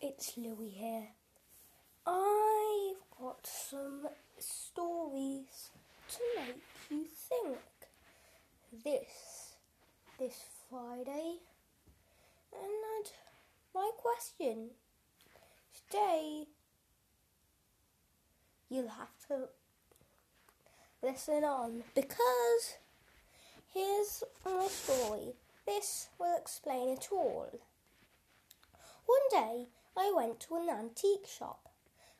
it's 0.00 0.36
Louie 0.36 0.68
here. 0.68 1.08
I've 2.06 2.96
got 3.20 3.46
some 3.46 4.08
stories 4.38 5.70
to 6.08 6.18
make 6.36 6.62
you 6.90 7.04
think. 7.06 7.58
This, 8.84 9.54
this 10.18 10.34
Friday, 10.68 11.36
and 12.52 13.10
my 13.74 13.90
question 13.96 14.70
today, 15.88 16.46
you'll 18.68 18.88
have 18.88 19.16
to 19.28 19.48
listen 21.02 21.44
on 21.44 21.84
because 21.94 22.78
here's 23.72 24.24
my 24.44 24.66
story. 24.66 25.34
This 25.66 26.08
will 26.18 26.36
explain 26.36 26.88
it 26.88 27.08
all. 27.12 27.60
One 29.06 29.28
day 29.30 29.66
I 29.96 30.12
went 30.14 30.40
to 30.40 30.56
an 30.56 30.68
antique 30.68 31.26
shop. 31.26 31.70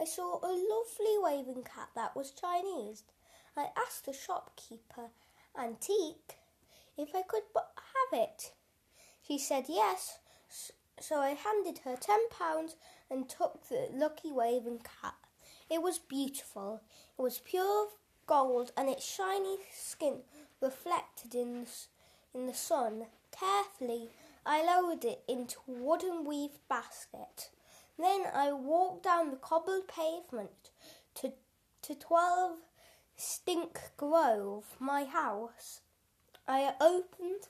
I 0.00 0.04
saw 0.04 0.38
a 0.42 0.52
lovely 0.52 1.16
waving 1.18 1.64
cat 1.64 1.88
that 1.94 2.14
was 2.14 2.30
Chinese. 2.30 3.02
I 3.56 3.68
asked 3.76 4.06
the 4.06 4.12
shopkeeper, 4.12 5.10
Antique, 5.58 6.38
if 6.98 7.14
I 7.14 7.22
could 7.22 7.42
have 7.54 8.20
it. 8.20 8.52
She 9.26 9.38
said 9.38 9.64
yes, 9.68 10.18
so 11.00 11.20
I 11.20 11.30
handed 11.30 11.78
her 11.84 11.96
ten 11.96 12.28
pounds 12.28 12.76
and 13.10 13.28
took 13.28 13.68
the 13.68 13.88
lucky 13.92 14.30
waving 14.30 14.80
cat. 15.02 15.14
It 15.70 15.82
was 15.82 15.98
beautiful. 15.98 16.82
It 17.18 17.22
was 17.22 17.40
pure 17.40 17.88
gold 18.26 18.72
and 18.76 18.88
its 18.88 19.04
shiny 19.04 19.56
skin 19.72 20.18
reflected 20.60 21.34
in 21.34 21.64
the, 21.64 21.70
in 22.34 22.46
the 22.46 22.54
sun. 22.54 23.06
Carefully, 23.32 24.10
I 24.44 24.64
lowered 24.64 25.04
it 25.04 25.22
into 25.26 25.58
a 25.66 25.72
wooden 25.72 26.24
weave 26.24 26.58
basket. 26.68 27.50
Then 27.98 28.24
I 28.34 28.52
walked 28.52 29.04
down 29.04 29.30
the 29.30 29.36
cobbled 29.36 29.88
pavement 29.88 30.70
to, 31.14 31.32
to 31.82 31.94
12 31.94 32.58
Stink 33.16 33.80
Grove, 33.96 34.76
my 34.78 35.04
house. 35.04 35.80
I 36.46 36.74
opened 36.80 37.48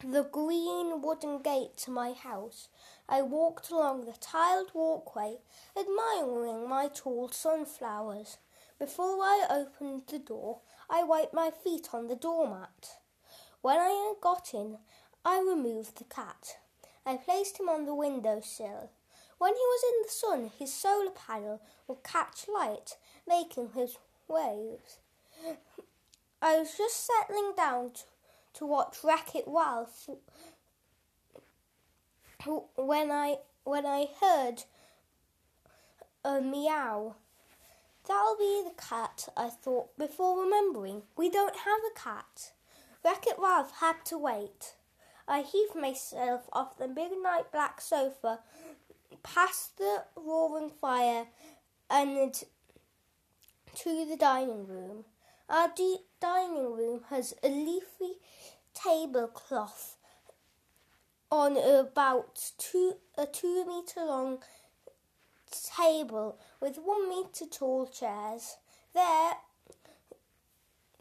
the 0.00 0.22
green 0.22 1.02
wooden 1.02 1.42
gate 1.42 1.76
to 1.76 1.90
my 1.90 2.12
house. 2.12 2.68
I 3.08 3.20
walked 3.22 3.70
along 3.70 4.04
the 4.04 4.14
tiled 4.18 4.70
walkway, 4.72 5.38
admiring 5.78 6.68
my 6.68 6.88
tall 6.88 7.28
sunflowers. 7.28 8.38
Before 8.78 9.22
I 9.22 9.46
opened 9.50 10.04
the 10.06 10.18
door, 10.18 10.60
I 10.88 11.02
wiped 11.02 11.34
my 11.34 11.50
feet 11.50 11.88
on 11.92 12.06
the 12.06 12.16
doormat. 12.16 12.98
When 13.60 13.76
I 13.76 13.90
had 13.90 14.20
got 14.22 14.54
in, 14.54 14.78
I 15.24 15.40
removed 15.40 15.98
the 15.98 16.04
cat. 16.04 16.58
I 17.08 17.16
placed 17.16 17.58
him 17.58 17.70
on 17.70 17.86
the 17.86 17.94
window 17.94 18.42
sill. 18.44 18.90
When 19.38 19.54
he 19.54 19.60
was 19.60 19.82
in 19.88 20.02
the 20.02 20.10
sun, 20.10 20.50
his 20.58 20.74
solar 20.74 21.10
panel 21.10 21.58
would 21.86 22.02
catch 22.02 22.44
light, 22.52 22.98
making 23.26 23.70
his 23.74 23.96
waves. 24.28 24.98
I 26.42 26.58
was 26.58 26.76
just 26.76 27.06
settling 27.06 27.54
down 27.56 27.92
to, 27.92 28.00
to 28.58 28.66
watch 28.66 28.98
Wreck 29.02 29.34
It 29.34 29.44
Ralph 29.46 30.10
when 32.76 33.10
I 33.10 33.36
when 33.64 33.86
I 33.86 34.08
heard 34.20 34.64
a 36.22 36.42
meow. 36.42 37.16
That'll 38.06 38.36
be 38.36 38.64
the 38.64 38.74
cat, 38.76 39.28
I 39.34 39.48
thought 39.48 39.96
before 39.96 40.44
remembering. 40.44 41.04
We 41.16 41.30
don't 41.30 41.56
have 41.56 41.80
a 41.90 41.98
cat. 41.98 42.52
Wreck 43.02 43.26
It 43.26 43.38
Ralph 43.38 43.78
had 43.80 44.04
to 44.06 44.18
wait. 44.18 44.74
I 45.28 45.42
heaved 45.42 45.74
myself 45.74 46.48
off 46.52 46.78
the 46.78 46.88
midnight 46.88 47.52
black 47.52 47.80
sofa, 47.82 48.40
past 49.22 49.76
the 49.76 50.04
roaring 50.16 50.70
fire, 50.70 51.26
and 51.90 52.34
to 53.74 54.06
the 54.06 54.16
dining 54.16 54.66
room. 54.66 55.04
Our 55.50 55.70
dining 56.20 56.74
room 56.74 57.02
has 57.10 57.34
a 57.42 57.48
leafy 57.48 58.18
tablecloth 58.74 59.96
on 61.30 61.56
about 61.56 62.52
two 62.56 62.96
a 63.16 63.26
two 63.26 63.66
meter 63.66 64.04
long 64.04 64.42
table 65.76 66.38
with 66.60 66.76
one 66.76 67.08
meter 67.08 67.46
tall 67.50 67.86
chairs. 67.86 68.56
There 68.94 69.34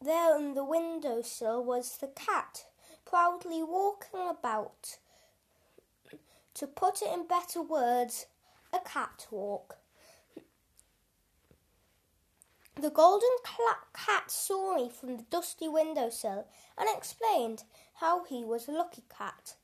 there 0.02 0.36
on 0.36 0.54
the 0.54 0.64
windowsill 0.64 1.64
was 1.64 1.98
the 1.98 2.08
cat, 2.08 2.66
proudly 3.10 3.64
walking 3.64 4.28
about. 4.30 4.98
To 6.56 6.68
put 6.68 7.02
it 7.02 7.14
in 7.14 7.28
better 7.28 7.62
words, 7.62 8.26
a 8.74 8.80
catwalk. 8.80 9.78
The 12.80 12.90
golden 12.90 13.30
cat 13.44 14.30
saw 14.30 14.76
me 14.76 14.90
from 14.90 15.18
the 15.18 15.24
dusty 15.24 15.68
windowsill 15.68 16.48
and 16.78 16.90
explained 16.90 17.64
how 17.96 18.24
he 18.24 18.44
was 18.44 18.68
a 18.68 18.72
lucky 18.72 19.04
cat 19.16 19.56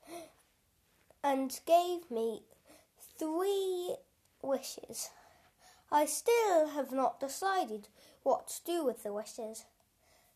and 1.22 1.60
gave 1.66 2.10
me 2.10 2.42
three 3.18 3.96
wishes. 4.42 5.10
I 5.92 6.06
still 6.06 6.68
have 6.68 6.90
not 6.90 7.20
decided 7.20 7.88
what 8.24 8.48
to 8.48 8.64
do 8.64 8.84
with 8.84 9.04
the 9.04 9.12
wishes. 9.12 9.64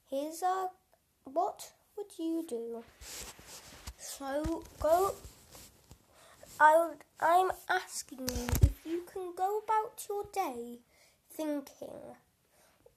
Here's 0.08 0.42
a 0.42 0.68
what 1.24 1.72
would 1.98 2.16
you 2.16 2.44
do? 2.48 2.84
So 3.98 4.62
go. 4.80 5.14
I 6.60 6.92
I'm 7.20 7.50
asking 7.68 8.20
you 8.20 8.46
if 8.62 8.86
you 8.86 9.02
can 9.12 9.32
go 9.36 9.60
about 9.64 10.06
your 10.08 10.24
day 10.32 10.78
thinking, 11.32 12.16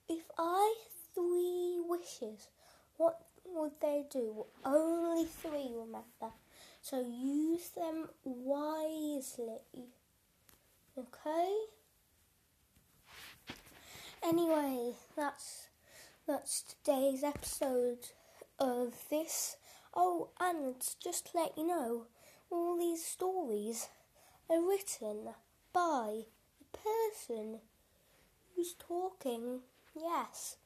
if 0.08 0.24
I 0.38 0.76
three 1.16 1.80
wishes, 1.84 2.48
what 2.98 3.22
would 3.46 3.72
they 3.82 4.06
do? 4.12 4.46
Only 4.64 5.26
three, 5.26 5.72
remember. 5.74 6.34
So 6.82 7.02
use 7.02 7.70
them 7.70 8.10
wisely. 8.24 9.62
Okay? 10.98 11.56
Anyway, 14.24 14.94
that's 15.16 15.70
that's 16.28 16.64
today's 16.64 17.24
episode 17.24 18.12
of 18.62 18.94
this. 19.10 19.58
Oh, 19.94 20.30
and 20.40 20.76
just 21.04 21.32
to 21.32 21.38
let 21.38 21.58
you 21.58 21.68
know, 21.68 22.06
all 22.50 22.78
these 22.78 23.04
stories 23.04 23.90
are 24.50 24.62
written 24.62 25.30
by 25.74 26.26
the 26.60 26.78
person 26.78 27.60
who's 28.56 28.74
talking. 28.74 29.62
Yes, 29.96 30.58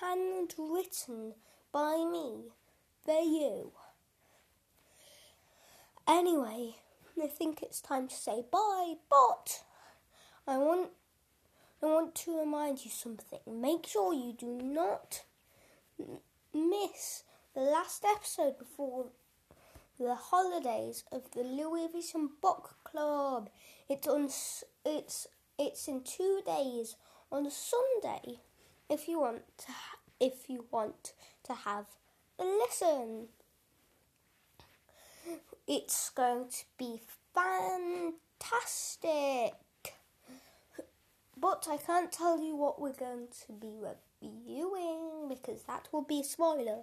handwritten 0.00 1.34
by 1.72 2.04
me. 2.10 2.52
They're 3.06 3.22
you. 3.22 3.72
Anyway, 6.06 6.76
I 7.22 7.26
think 7.26 7.62
it's 7.62 7.80
time 7.80 8.08
to 8.08 8.14
say 8.14 8.44
bye, 8.50 8.94
but 9.10 9.62
I 10.46 10.56
want 10.58 10.90
I 11.82 11.86
want 11.86 12.14
to 12.14 12.38
remind 12.38 12.84
you 12.84 12.90
something. 12.90 13.40
Make 13.46 13.86
sure 13.86 14.14
you 14.14 14.32
do 14.38 14.60
not 14.62 15.24
miss 16.54 17.24
the 17.54 17.60
last 17.60 18.04
episode 18.04 18.58
before 18.58 19.06
the 19.98 20.14
holidays 20.14 21.04
of 21.12 21.30
the 21.32 21.42
Louis 21.42 21.88
Vuitton 21.88 22.28
Book 22.40 22.76
Club. 22.84 23.50
It's 23.88 24.06
on. 24.08 24.28
It's 24.84 25.26
it's 25.58 25.88
in 25.88 26.02
two 26.02 26.42
days 26.44 26.96
on 27.30 27.50
Sunday. 27.50 28.40
If 28.88 29.08
you 29.08 29.20
want 29.20 29.42
to, 29.58 29.72
if 30.20 30.48
you 30.48 30.66
want 30.70 31.12
to 31.44 31.54
have 31.54 31.86
a 32.38 32.44
listen, 32.44 33.28
it's 35.66 36.10
going 36.10 36.48
to 36.48 36.64
be 36.78 37.00
fantastic. 37.34 38.14
But 41.36 41.66
I 41.70 41.76
can't 41.76 42.12
tell 42.12 42.40
you 42.40 42.56
what 42.56 42.80
we're 42.80 42.92
going 42.92 43.28
to 43.46 43.52
be 43.52 43.74
reviewing 44.22 45.28
because 45.28 45.62
that 45.64 45.88
will 45.92 46.02
be 46.02 46.20
a 46.20 46.24
spoiler. 46.24 46.82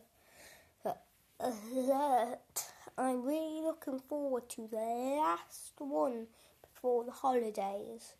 Alert! 1.40 2.66
I'm 2.98 3.24
really 3.24 3.62
looking 3.62 4.00
forward 4.00 4.50
to 4.50 4.68
the 4.68 4.76
last 4.76 5.72
one 5.78 6.28
before 6.62 7.06
the 7.06 7.12
holidays. 7.12 8.16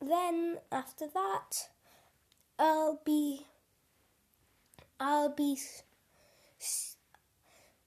Then 0.00 0.58
after 0.72 1.06
that, 1.06 1.68
I'll 2.58 3.00
be, 3.04 3.46
I'll 4.98 5.28
be, 5.28 5.56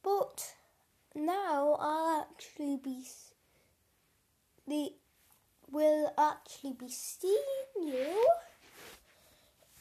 but 0.01 0.53
now 1.13 1.75
I'll 1.79 2.21
actually 2.21 2.77
be 2.77 3.03
the 4.65 4.93
will 5.69 6.13
actually 6.17 6.73
be 6.73 6.89
seeing 6.89 7.35
you 7.75 8.25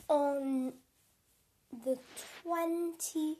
on 0.08 0.72
the 1.84 1.98
28th 2.44 3.36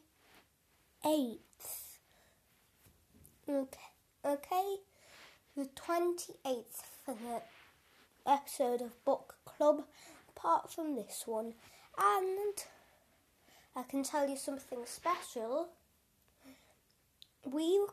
Okay, 3.49 3.79
okay. 4.25 4.77
The 5.57 5.69
28th 5.77 6.83
for 7.05 7.15
the 7.15 7.43
episode 8.29 8.81
of 8.81 9.05
Book 9.05 9.37
Club, 9.45 9.85
apart 10.29 10.73
from 10.73 10.97
this 10.97 11.23
one. 11.27 11.55
And 11.97 12.55
I 13.77 13.85
can 13.85 14.03
tell 14.03 14.29
you 14.29 14.37
something 14.37 14.81
special. 14.85 15.69
We 17.45 17.87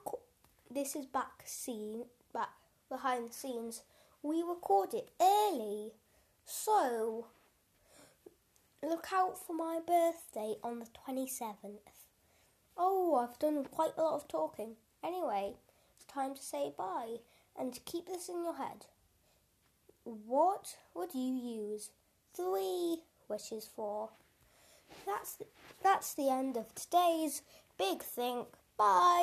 this 0.72 0.96
is 0.96 1.06
back 1.06 1.44
scene 1.46 2.06
back 2.34 2.50
behind 2.90 3.30
the 3.30 3.34
scenes. 3.34 3.84
We 4.24 4.42
record 4.42 4.96
it 4.96 5.10
early, 5.22 5.92
so 6.46 7.28
look 9.04 9.14
out 9.14 9.38
for 9.38 9.54
my 9.54 9.80
birthday 9.86 10.56
on 10.64 10.80
the 10.80 10.86
27th. 10.86 11.80
Oh, 12.78 13.16
I've 13.16 13.38
done 13.40 13.66
quite 13.66 13.92
a 13.98 14.02
lot 14.02 14.16
of 14.16 14.28
talking. 14.28 14.76
Anyway, 15.04 15.56
it's 15.96 16.06
time 16.06 16.34
to 16.36 16.42
say 16.42 16.74
bye 16.78 17.18
and 17.58 17.78
keep 17.86 18.08
this 18.08 18.30
in 18.30 18.44
your 18.44 18.56
head. 18.56 18.86
What 20.04 20.78
would 20.96 21.14
you 21.14 21.34
use 21.34 21.90
three 22.36 23.00
wishes 23.28 23.70
for? 23.74 24.10
That's 25.06 25.36
the, 25.36 25.46
that's 25.82 26.14
the 26.14 26.30
end 26.30 26.56
of 26.56 26.74
today's 26.74 27.42
big 27.78 28.02
think. 28.02 28.48
Bye. 28.78 29.00